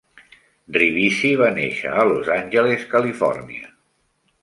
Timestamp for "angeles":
2.39-2.89